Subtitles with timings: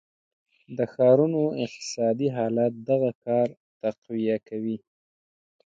[0.77, 3.47] د ښارونو اقتصادي حالت دغه کار
[3.81, 4.63] تقویه کړ.